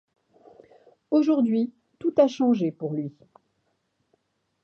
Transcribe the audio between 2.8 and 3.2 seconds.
lui.